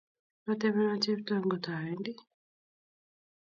Kotepena 0.43 0.95
Cheptoo 1.03 1.43
ngot 1.45 1.65
awendi 1.73 2.11